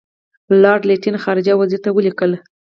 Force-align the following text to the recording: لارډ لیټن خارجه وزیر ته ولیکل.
لارډ 0.61 0.81
لیټن 0.89 1.15
خارجه 1.23 1.53
وزیر 1.59 1.79
ته 1.85 1.89
ولیکل. 1.93 2.31